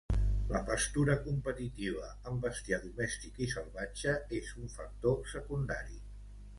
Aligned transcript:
La 0.53 0.61
pastura 0.69 1.15
competitiva 1.25 2.09
amb 2.31 2.47
bestiar 2.47 2.81
domèstic 2.87 3.39
i 3.47 3.51
salvatge 3.55 4.19
és 4.43 4.53
un 4.65 4.77
factor 4.81 5.23
secundari. 5.37 6.05